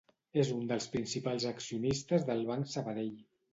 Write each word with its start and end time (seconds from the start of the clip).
És 0.43 0.47
un 0.55 0.63
dels 0.71 0.87
principals 0.93 1.45
accionistes 1.51 2.27
del 2.33 2.45
Banc 2.51 2.75
Sabadell. 2.75 3.15